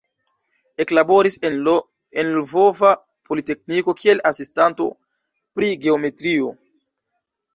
[0.83, 1.59] Eklaboris en
[2.29, 2.93] Lvova
[3.29, 4.89] Politekniko kiel asistanto
[5.59, 6.49] pri geometrio.